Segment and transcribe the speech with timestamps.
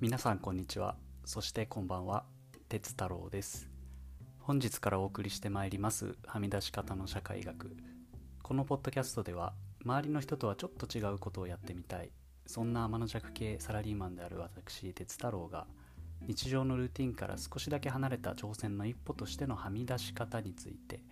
[0.00, 0.96] 皆さんこんにちは。
[1.26, 2.24] そしてこんばんは。
[2.70, 3.68] 鉄太郎です。
[4.38, 6.16] 本日からお送りしてまいります。
[6.26, 7.76] はみ出し方の社会学。
[8.42, 9.52] このポッドキャストでは
[9.84, 12.12] 周りの人とはちょっと違うことをやってみたい。
[12.46, 15.66] そんな天の弱系サラリーマンである私鉄太郎が
[16.26, 21.02] 日常のルーティンから少しだけ離れた挑戦の一歩としてのはみ出し方について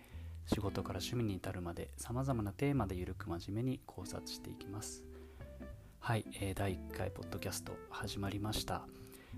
[0.47, 5.03] 仕事から趣味に至るまでさまざまなテーマでゆるく真面目に考察していきます。
[6.09, 8.81] はい、えー、第1回ポッドキャスト始まりました、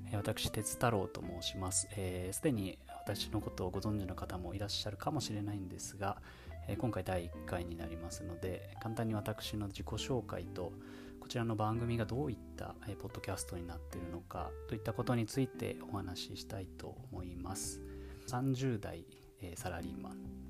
[0.08, 1.82] えー、私鉄太郎と申します。
[1.82, 6.22] すで、えー、に私のことをご存知の方もいらっしゃるかもしれないんですが、
[6.70, 10.72] えー、今回第1回になりますので簡単に私の自己紹介と
[11.20, 17.82] こちらの番組がどういった、えー、ポッドキャストになっているのかといったことについてお話ししたいと思います。
[18.30, 19.04] 30代、
[19.42, 20.41] え、サラリーマン。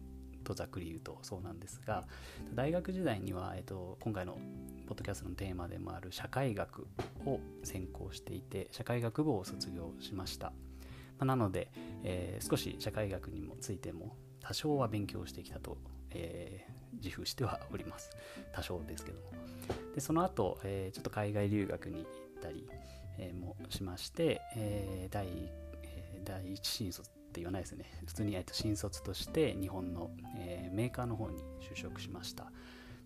[0.41, 2.05] とざっくり言うとそうなんですが
[2.53, 4.37] 大学時代には、えーと、今回の
[4.87, 6.87] ポッドキャストのテーマでもある社会学
[7.25, 10.53] を専攻していて社会学部を卒業しました、ま
[11.19, 11.71] あ、なので、
[12.03, 15.77] えー、少し社会学にもついても多少は勉強してきたと、
[16.11, 18.09] えー、自負してはおります。
[18.53, 19.25] 多少ですけども。
[19.93, 22.05] でその後、えー、ちょっと海外留学に行っ
[22.41, 22.67] たり、
[23.19, 25.27] えもしまして、え第
[26.25, 27.09] 第一新卒
[27.39, 27.85] 言わないですね。
[28.05, 32.51] 普通にえっと新卒として日本の、えー、メーカーの方に就職しました。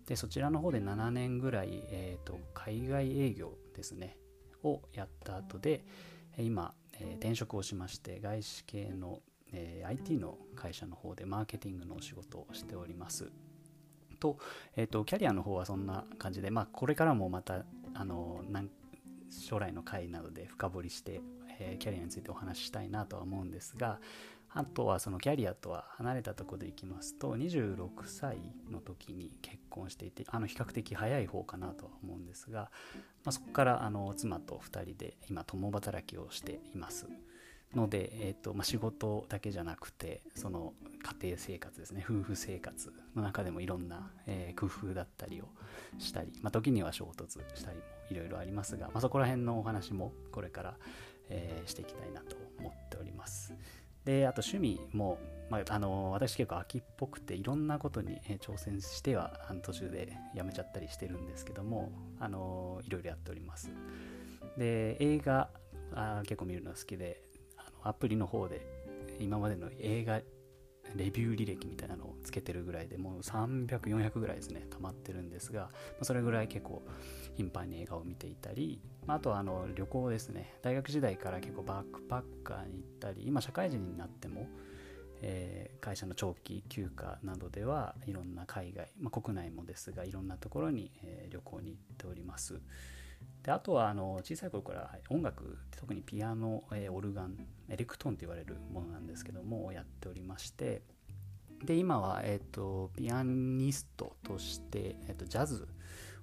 [0.06, 4.16] でそちらの方で7年ぐらい、えーと、海外営業ですね。
[4.62, 5.84] をやった後で
[6.38, 9.20] 今、えー、転職をしまして外資系の、
[9.52, 13.30] えー、IT の会社の方でマーケティングのお仕事をしております。
[14.18, 14.38] と,、
[14.76, 18.42] えーと、キャリアの方はそんな感じで、まあ、これからもまたあの
[19.30, 21.20] 将来の会などで深掘りして
[21.78, 23.98] キャリアについてお話ししたいなとは思うんですが
[24.48, 28.38] あとはそのキャリアとは離れたところでいきますと26歳
[28.70, 32.70] の時に結婚していてあの比較的早い方かなとは思うんですが、
[33.24, 37.06] まあ、そこからあの妻と2人で今共働きをしています。
[37.74, 40.72] ので、えーとまあ、仕事だけじゃなくてその
[41.20, 45.48] 家庭生活ですね夫婦生活の中でもいろんな、えー、工夫だったりを
[45.98, 50.76] したり、まあ、時には衝突したりもいろいろありますが、まあ、そこら辺のお話もこれから
[51.28, 53.54] えー、していきたいなと思っております。
[54.04, 55.18] であと趣味も、
[55.50, 63.70] まあ、あの私結構秋っぽくていろんなことに挑戦しては途中でやめちゃったりしてるんですけどもあのいろいろやっております。
[64.56, 65.50] で映画
[65.92, 67.22] あ結構見るの好きで
[67.56, 68.64] あのアプリの方で
[69.18, 70.20] 今までの映画
[70.96, 76.82] レビュー履歴みたいなのをつけてるぐらいでもう300、400ぐらいですね、溜まってるんですが、まそれぐらい結構
[77.34, 84.48] 頻繁に映画を見ていたり、まあとはあの旅行ですね、大学時代から結構バックパッカーに行ったり、今社会人になっても、
[85.22, 92.60] えー、会社の長期休暇などではいろんな海外、まあ、国内もですがいろんなところに、えー、旅行に行っております。
[93.42, 100.82] であとはあの小さい頃から音楽特にピアノ、え、オルガンエレクトーンと言われるものなんですけどもやっておりまして
[101.64, 105.66] で今は、えーと、ピアニストとして、えーと、ジャズ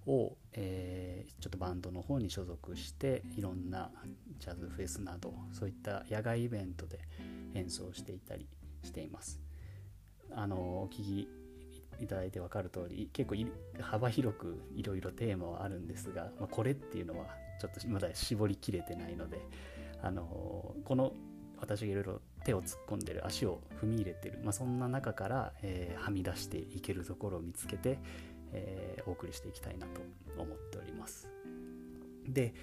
[0.06, 3.90] を、えー、ちょっとバンドの方に所属していろんな
[4.40, 7.00] ジャズフェスなどそういった野外イベントで
[7.56, 8.48] 演奏していたり
[8.84, 9.40] しています。
[10.36, 11.43] あのお聞き
[12.00, 13.36] いただいて分かる通り結構
[13.81, 17.26] 幅広くいろいろテーマはあるんですが、まあ、これっていうのは
[17.59, 19.40] ちょっとまだ絞りきれてないので
[20.02, 21.14] あのこの
[21.59, 28.00] 私がいろいろ手を突っ込んでる足を踏み入れてる、まあ、そんな中から、えー、はみ出していけるところを見つけて、
[28.52, 30.02] えー、お送りしていきたいなと
[30.38, 31.30] 思っております。
[32.28, 32.54] で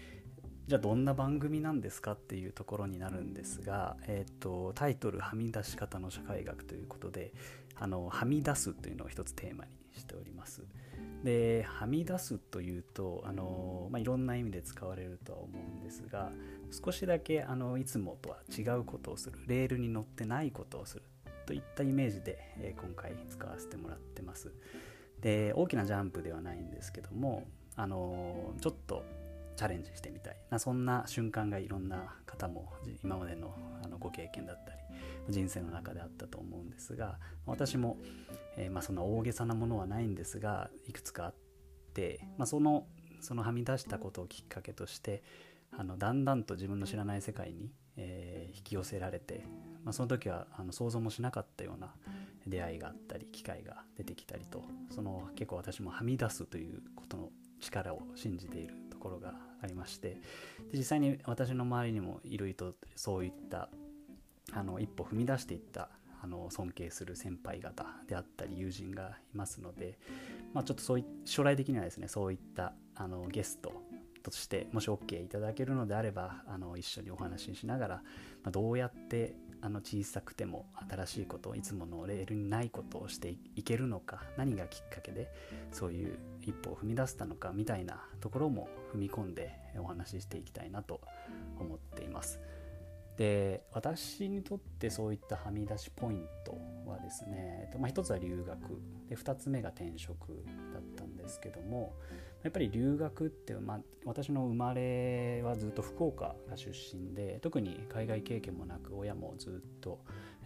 [0.67, 7.33] じゃあどんな番組なんですかっていうところになるんですが、えーと、タイトル「はみ出し方の社会学」ということで
[7.81, 10.63] あのはみ出すというのを一つテーマにしております。
[11.25, 16.33] ではみ出すというとあの、まあ、いろんな意味で使われるとは思うんですが
[16.71, 21.03] 少しだけあのいつもとは違うことをするレールに乗ってないことをする
[21.47, 24.53] といったイメージで、え、今回使わせてもらってます。
[25.21, 29.05] で大きなジャンプではないんですけどもあのちょっと
[29.57, 30.37] チャレンジしてみたい。
[30.49, 32.73] なそんな瞬間がいろんな方も
[33.05, 34.80] 今までのあのご経験だったり
[35.31, 37.99] 人生の中であったと思うんですが私も、
[38.57, 41.35] えー、まあ、そんな大げさなものはないんですがいくつかあっ
[41.95, 42.87] て、まあ、その
[43.21, 45.23] そのはみ出したことをきっかけとして
[45.77, 49.45] あのだんだんと自分の知らない世界に、えー、引き寄せられて、
[49.85, 51.95] まあ、その時はあの想像もしなかったような
[52.47, 57.29] 出会いがあったり機会が出てきたりとその結構私もはみ出すということの
[57.61, 60.21] 力を信じているところがありまして
[60.73, 63.69] で実際に私の周りにもいろいろとそういった
[64.53, 65.91] あの一歩踏み出していった
[66.23, 69.99] あの尊敬する先輩方であったり友人がいますので、
[70.53, 73.73] まあ、ちょっとそうい将来的にはですねそういったあのゲスト
[74.23, 78.03] としてもし OK いただけるのであればあの一緒にお話ししながら、ま
[78.49, 85.31] あ、どうやってあの小さくても新しいこといつものレールにないことをしていけるのか何がきっかけで
[85.71, 91.01] そういう一歩を踏み出したのかみたいなところも踏み込んでお話ししていきたいなと
[91.59, 92.41] 思っています。
[93.21, 96.57] で私にとってそういったはみ出しポイント
[96.91, 98.59] はですね、まあ、一つは留学
[99.11, 101.93] で2つ目が転職だったんですけども
[102.43, 110.01] やっぱり留学って、まあ、私の生まれはずっと福岡が出身で特に海外経験もなく親もずっと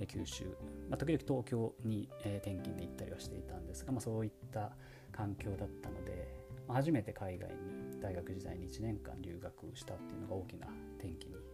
[0.08, 0.46] 九州、
[0.90, 4.72] まあ、時々東京に転勤で行ったりはしていたんですが、まあ、そういった
[5.12, 6.26] 環境だったので、
[6.66, 10.66] 初めて海外に大学時代に1年間留学したっていうのが大きな
[10.98, 11.53] 転機に。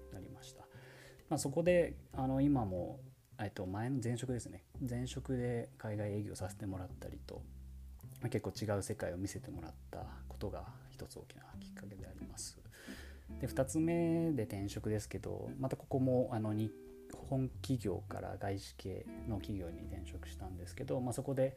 [1.30, 3.00] まあ、そこであの今も
[3.40, 7.42] えっと前の前職ですね前職で海外営業させてもらったりと
[8.20, 9.98] まあ、結構違う世界を見せてもらった
[10.28, 12.58] ことが一つ大きなきっかけであります。
[13.40, 16.72] で2つ目で転職ですけどまたここもあの日
[17.28, 21.56] 本企業から外資系の企業に転職したんですけど、まあ、そこで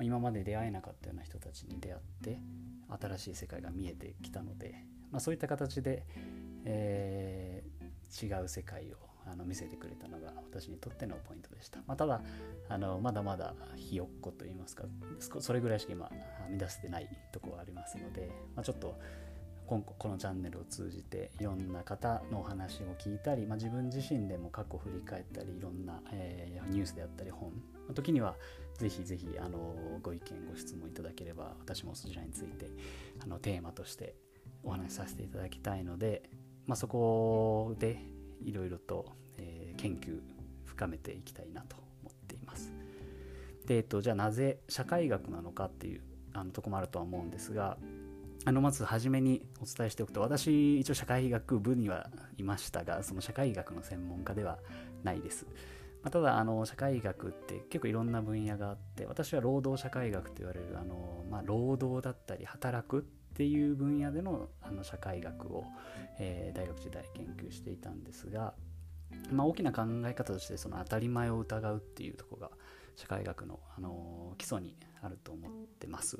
[0.00, 2.40] 今まで出会えなかったような人たちに出会って
[3.00, 6.04] 新しい世界が見えてきたので、まあ、そういった形で、
[6.64, 8.96] えー、違う世界を
[9.26, 11.80] あの見せてくれたのが私にとってのポイントでした。
[11.86, 12.20] まあ、ただ
[12.68, 14.84] あの、まだまだひよっこと言いますか、
[15.40, 18.98] それぐらいしか今、編み出せてないとこはありますので、まあ、ちょっと
[19.66, 27.52] 今このチャンネルを通じていろんな方のお話を聞いたり、まあ、自分自身でも過去を振り返ったりいろんな、えー、ニュースであったり本
[27.88, 28.34] の時には
[28.76, 32.70] ぜひぜひあのご意見ご質問いただければ私もそちらについて
[33.22, 34.14] あのテーマとして
[34.62, 36.22] お話しさせていただきたいので、
[36.66, 37.98] まあ、そこで
[38.44, 40.20] いろいろと、えー、研究
[40.64, 42.72] 深めていきたいなと思っています。
[43.66, 46.02] で、えっと、じゃあなぜ社会学なのかっていう
[46.32, 47.76] あのとこもあるとは思うんですが
[48.44, 54.58] あのまず初めにお伝えしておくと私一応社会学部にはいましたがその社会学の専門家では
[55.04, 55.46] ないです。
[56.02, 63.02] まあ、ただあの社会学って結構いろんな分野があって私は労働社会学と言われるあの、まあ、労働だったり働くっ
[63.34, 65.64] ていう分野でのあの社会学を、
[66.18, 68.54] えー、大学時代研究していたんですが、
[69.30, 72.50] まあ、大きな考え方としてその当たり前を疑うっていうとこが
[72.96, 76.18] 社会学の、あの基礎にあると思ってます。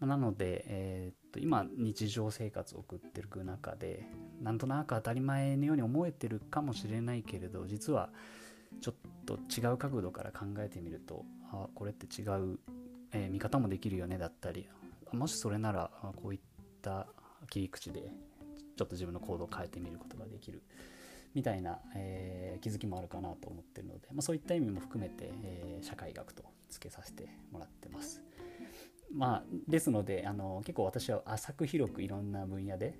[0.00, 4.06] なので、えー、っと今日常生活を送っていく中で
[4.40, 8.08] なんとなく当たり前のように思えてるかもしれないけれど実は
[8.80, 8.94] ちょっ
[9.26, 12.58] と違う角度から考えてみるとあこれって違う、
[13.12, 14.68] えー、見方もできるよねだったり
[15.12, 16.40] もしそれならこういっ
[16.82, 17.06] た
[17.48, 18.12] 切り口で
[18.76, 20.62] ちょっと自分の行動を変えてみることができる
[21.34, 28.22] みたいな、えー、気づきもあるかなと思ってるので、まあ、そういった意味も含めて、えー、社会学と付けさせてもらってます。
[29.12, 32.96] まあ、ですのであの結構私は浅く広くいろんな分野で、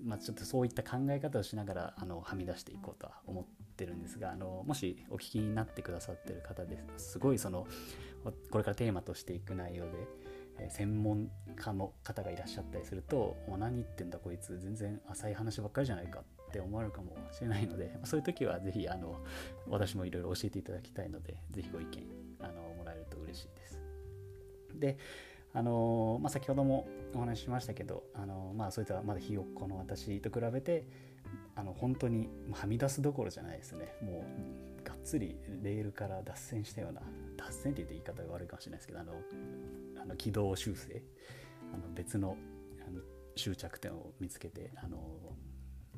[0.00, 3.44] まあ、ちょっとそういった考え方をしながらあのはみ出していこうとは思っ
[3.76, 7.66] てるんですがあのもしお聞きになってくださってる方ですすごいその
[8.50, 9.90] これからテーマとしていく内容で
[10.60, 19.20] え専門家の方がいらっしゃったりすると「もう何言ってんだこいつ全然浅い話ばっかりじゃないか」って思われるかもしれないのでそういう時は是非あの
[19.68, 22.06] 私もいろいろ教えていただきたいので是非ご意見
[22.40, 23.80] あのもらえると嬉しいです。
[24.74, 24.98] で
[25.54, 30.86] あのまあ、先ほどもお話ししましたけどあの、まあ、そういったまだひよっこの私と比べて
[31.56, 33.94] あの本当にはみ出すどころじゃないですね。
[34.02, 34.24] も
[34.82, 37.02] うがっつりレールから脱線したような
[37.36, 39.12] 脱線って言って言い方が悪いかもしれないですけどあの
[40.02, 41.02] あの軌道修正
[41.74, 42.36] あの別の
[42.86, 43.00] あの
[43.36, 44.98] 終着点を見つけてあの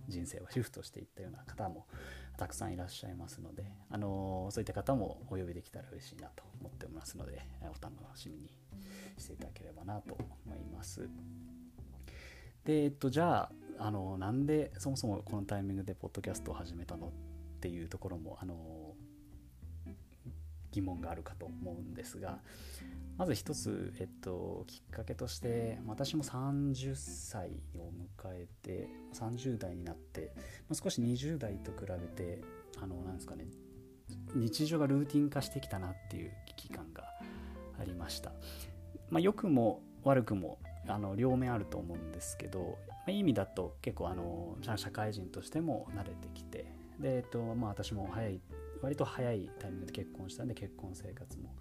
[0.08, 1.86] 人生をシフトしていったような方も
[2.36, 8.50] たくさんいらっしゃいますのであのそういった方もお呼びできたら嬉しいなと思っておりますのでお楽しみに
[9.18, 10.16] していただければなと
[10.46, 11.08] 思います。
[12.64, 17.10] で、えっと、じゃああのなんでそもそもこのタイミングでポッドキャストを始めたのっ
[17.60, 18.94] ていうところもあの
[20.70, 22.38] 疑問があるかと思うんですが
[23.16, 27.90] まず一つ、えっと、きっかけとして私も30歳を
[28.24, 30.32] 迎えて30代になって
[30.72, 32.40] 少し20代と比べて
[32.80, 33.46] あのなんですかね
[34.34, 37.04] 日常がルーティン化してきたなっていう危機感が
[37.80, 38.32] ありました、
[39.10, 46.66] まあ、良くも悪くもあの両面あると思うんですけど、まあ、いい意味だと結構あの社会人としても慣れてきて
[46.98, 48.40] で、えっとまあ、私も早い
[48.82, 51.54] 割と早いタイミングで結婚したんで結婚生活も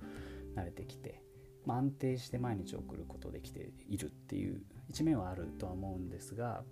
[0.55, 1.21] 慣れてきて、
[1.69, 4.59] まあ、安定して毎日送ることできているっていう
[4.89, 6.63] 一面はあるとは思うんですが、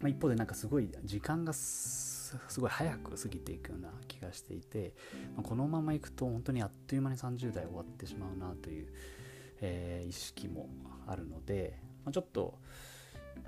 [0.00, 4.94] まあ、一方でなんかすごい時間がすごい早く過ぎていくような気がしていて、
[5.36, 8.86] まあ、このままいくと本当にあっという間に30代終わってしまうなという、
[9.60, 10.70] えー、意識も
[11.06, 12.54] あるので、まあ、ちょっと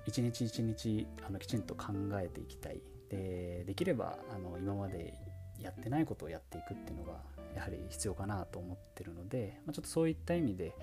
[0.05, 2.83] 一日一日あのきちんと考えていきたい。
[3.09, 5.15] でできればあの今まで
[5.59, 7.21] やってないことをやっていくっていうのが
[7.55, 10.75] やはり必要かなと思ってるので、まあ、ちょっとそういった意味で、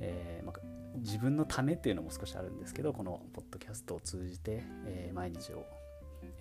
[0.00, 0.60] えー、まあ、
[0.96, 5.64] 自分のためっていうのも少しあるんですけどこのポッドキャストを通じて、えー、毎日を、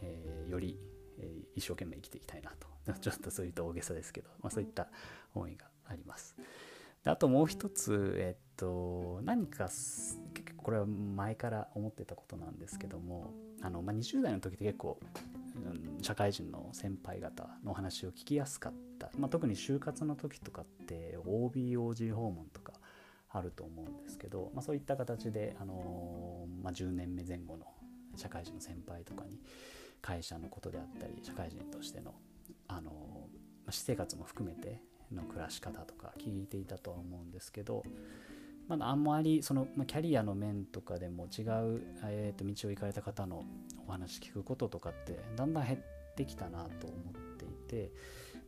[0.02, 0.78] えー、より、
[1.18, 2.68] え一生懸命生きていきたいなと
[3.02, 4.90] ちょっとそういった大げさですけど、まあ、そういった
[5.34, 6.36] 思いがあります。
[7.04, 15.00] であともう一つ、えっと、何か結構これは前から思ってたことなんですけどもあの、まあ、20代の時って結構、
[16.02, 22.74] 社会人の先輩方のお話を聞きやすかった、まあ、特に就活の時とかって OBOG 訪問とか
[23.30, 27.66] あると思うんですけど、まあ、そういった形で、あのまあ、10年目前後の
[28.16, 29.40] 社会人の先輩とかに
[30.02, 32.16] 会社のことであったり社会人としての、
[32.68, 33.28] あの
[33.68, 37.84] 私生活も含めての暮らし方とか聞いていたとは思うんですけど、
[38.70, 43.44] まだあんまりその、キャリアの面とかでも違う、えー、と道を行かれた方の
[43.88, 45.80] お話聞くこととかってだんだん減っ
[46.16, 47.92] てきたなと思っていて、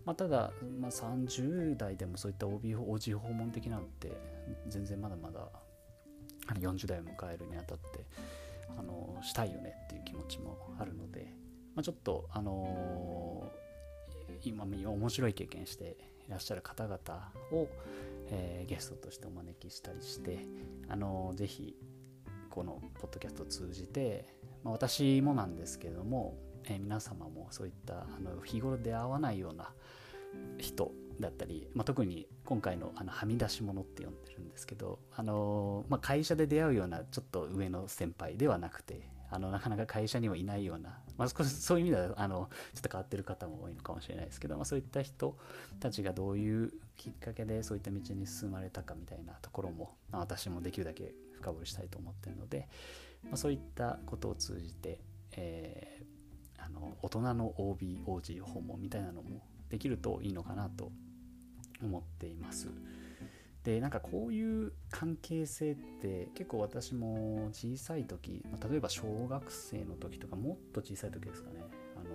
[0.05, 4.15] まあ、ただ、まあ、30代でもそういった OB OG 訪問的なのって
[4.67, 5.47] 全然まだまだ
[6.53, 8.05] 40代を迎えるにあたって
[8.77, 11.33] あのしたいよねっていう気持ちもあるので、
[11.75, 15.97] まあ、ちょっとあのー、今面白い経験して
[16.27, 16.99] いらっしゃる方々
[17.51, 17.67] を、
[18.31, 20.39] えー、ゲストとしてお招きしたりして
[20.89, 21.75] あのぜひ
[22.49, 24.25] このポッドキャストを通じて、
[24.63, 29.73] まあ、私もなんですけれども、えー、皆様もそういったあの日頃出会わないような
[30.57, 45.37] 人だったり、まあ、特に今回のあのはみ出し物って呼んでるんですけど、あのまあ、会社で出会うようなちょっと上の先輩ではなくてあのなかなか会社にはいないような、まあ、少しそういう意味ではあのちょっと変わってる方も多いのかもしれないですけど、まあ、そういった人
[45.79, 52.67] たちがどういうきっかけでそういった道に進まれたかみたいなところも、まあ、私もできるだけ深掘りしたいと思ってるので、
[53.23, 54.99] まあ、そういったことを通じて、
[55.37, 60.91] えー、あの大人の OBOG 訪問みたいなのもできるといいのかなと
[61.81, 62.67] 思っています。
[63.63, 71.59] でなんかこういう関係性って結構私も小さい時例えば小学生の時とかもっと小さい時ですかね
[71.95, 72.09] あの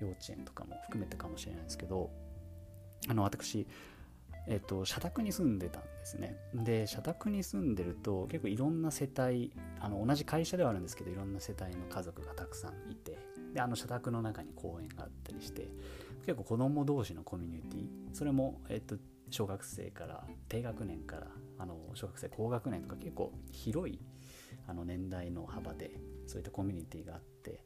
[0.00, 2.10] 幼稚園とかも含めてかもしれないですけど
[3.08, 3.66] あの私
[4.46, 6.36] えっと、社宅に住んでたんですね。
[6.54, 13.18] で、社宅に住んでると結構いろんな世帯、あの同じ会社ではあるんですけど、いろんな世帯の家族がたくさんいて、
[13.54, 15.68] で、あの社宅の中に公園があったりして、
[16.26, 18.96] 結構子供同士のコミュニティ、それも、えっと、
[19.30, 21.26] 小学生から低学年から
[21.58, 24.00] あの小学生高学年とか結構広い
[24.66, 25.92] あの年代の幅で
[26.26, 27.64] そういったコミュニティがあって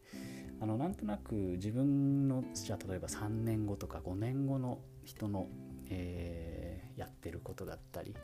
[0.60, 5.48] あのなんとなく自分のじゃあ例えば3年後とか5年後の人の、
[5.90, 8.14] えー、やってることだったり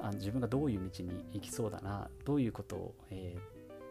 [0.00, 3.36] あ自分がどういう道に行きそうだなどういうことを、え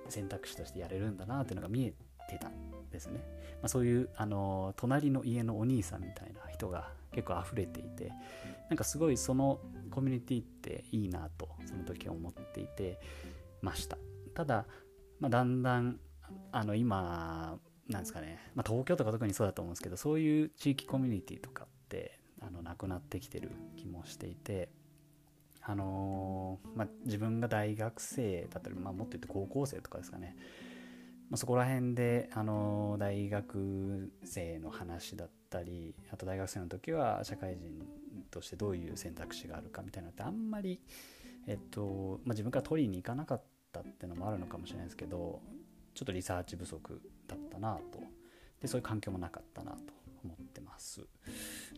[0.08, 1.94] ー、選択肢としてやれるんだなっていうのが見え
[2.30, 2.54] てたん
[2.92, 3.20] ですね、
[3.62, 8.12] まあ、そういうあの隣の家のお兄さんみたいな人が結構溢れていて
[8.70, 9.60] なんかすごいその
[9.92, 13.00] コミュニティっていいなとその時思っていて
[13.62, 13.98] ました。
[14.34, 14.66] ただ、
[15.20, 16.00] まあ、だんだん
[16.52, 24.70] あの今なんですかね、まあ、東京とか特にそうだと思うんですけどそういう地域コミュニティとかってあのなくなってきてる気もしていて
[25.66, 30.36] あのー、まあ、自分が大学生だったり、まあ、もっと言って高校生とかですかね、
[31.30, 37.86] まあ、そこら辺で、あのー、大学生の話だったたりあと大学生の時は社会人
[38.32, 40.80] としてどういう選択肢があるかみたいなのってあんまり、
[41.48, 43.42] えっとまあ、自分から取りに行かなかっ
[43.72, 45.40] たっていうのもあるのかもしれないですけど
[45.94, 48.00] ちょっとリサーチ不足だったなと。
[48.62, 49.78] でそういう環境もなかったなと
[50.24, 51.02] 思ってます。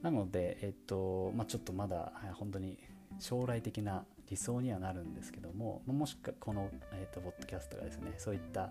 [0.04, 2.78] なので、えっとまあ、ちょっとまだ本当に
[3.20, 8.70] 将来的な理想にはなるんですけどももしかこの、えっと、ポッドキャストがですねそういった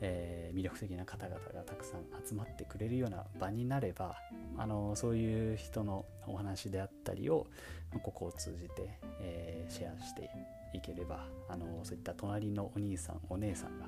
[0.00, 4.16] えー、魅力的な方々がたくさん集まってくれるような場になれば
[4.56, 7.46] あのそういう人のお話であったりを
[8.02, 10.30] ここを通じて、えー、シェアして
[10.74, 13.86] いければあのそういった隣のお兄さんお姉さんが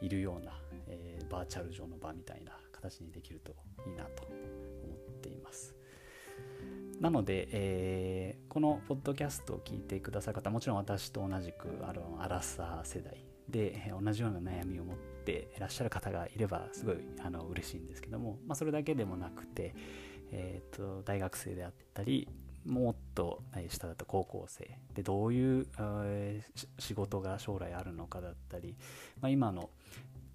[0.00, 0.52] いるような、
[0.88, 3.54] えー、バーチャル上の場みたいな形にできると
[3.86, 5.74] いいなと思っています。
[7.00, 19.74] なので、えー、このポッドキャストを聞いてくださる方もちろん私と同じくあのアラサー世代で同じような悩みを持っていらっしゃる方がいればすごいあの嬉しいんですけども、まあ、それだけでもなくて、
[20.32, 22.28] えーと、大学生であったり
[22.64, 28.76] もっと下だと高校生でどういう、えー、仕事が将来あるのかだったり、
[29.20, 29.70] まあ、今の、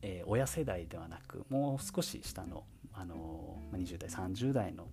[0.01, 4.87] えー、親世代ではなくもう少し下の、あの20代30代の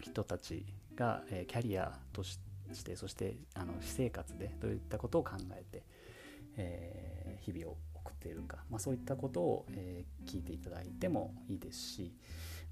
[0.00, 2.38] 人たちが、えー、キャリアとし
[2.84, 5.82] てそしてあの私生活でどういったことを考えて、
[6.56, 12.12] えー、日々を送っているか、まあ、そういったことを、えー、聞いていただいてもいいですし、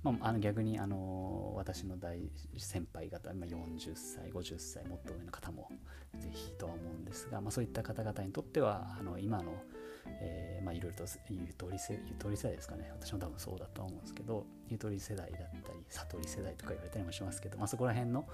[0.03, 2.19] まあ、あの逆にあの私の大
[2.59, 5.69] 先輩方、まあ、40歳50歳もっと上の方も
[6.19, 9.53] ぜひとは思うんですが、まあ、そういった方々にとってはあの今の、
[10.21, 12.91] えまあ、いろいろとゆとり世ゆとり世代ですかね。
[12.93, 18.27] 私も多分そうだと思うんですけどゆとり世代だったり悟り世代とか言われたりもしますけど、まあ、そこら辺の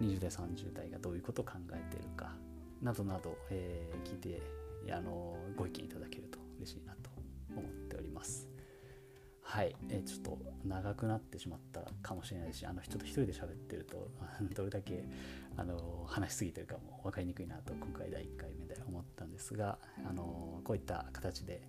[0.00, 2.32] 20代30代がどういうことを考えているか
[2.82, 4.59] などなど、えー、聞いて
[4.90, 7.10] あのご意見いただけると嬉しいなと
[7.56, 8.48] 思っております。
[9.42, 14.08] はい、え、ちょっと長くなってしまったかもしれないしあのちょっと一人で喋ってると
[14.54, 15.04] どれだけ
[15.56, 21.62] あの話しすぎてるかも分かりにくいなと今回第1回目で思ったんですがあのこういった形で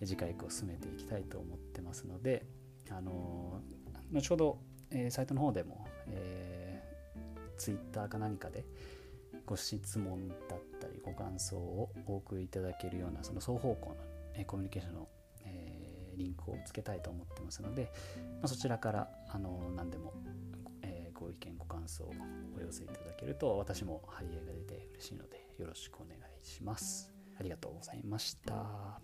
[0.00, 2.46] 次回以降進めていきたいと思ってますので
[2.88, 3.60] あの
[4.12, 4.58] 後ほど、
[4.90, 8.64] え、サイトの方でも、えー、Twitter か何かで
[9.46, 10.38] ご質問だっ
[10.80, 13.96] たりご感想をお送りいただけるようなその双方向の、
[14.34, 15.08] えコミュニケーションの
[16.16, 17.92] リンクをつけたいと思ってますので、
[18.40, 20.14] まあ、そちらからあの何でも、
[20.82, 22.12] え、ご意見ご感想を
[22.56, 27.12] お寄せいただけると私も張り合いが出て嬉しいのでよろしくお願いします。
[27.38, 29.00] ありがとうございました。